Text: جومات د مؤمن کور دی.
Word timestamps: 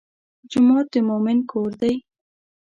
جومات 0.51 0.87
د 0.93 0.95
مؤمن 1.09 1.37
کور 1.51 1.71
دی. 1.81 1.95